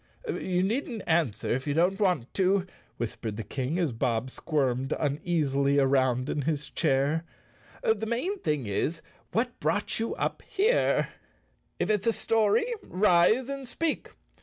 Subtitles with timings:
[0.27, 2.65] "You needn't answer if you don't want to,"
[2.99, 7.23] whis¬ pered the King, as Bob squirmed uneasily around in his chair.
[7.83, 11.09] "The main thing is, what brought you up here?"
[11.79, 14.09] If it's a story, rise and speak.